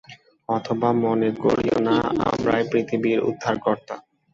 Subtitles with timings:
[0.49, 1.95] অতএব মনে করিও না,
[2.27, 3.95] আমরাই পৃথিবীর উদ্ধারকর্তা।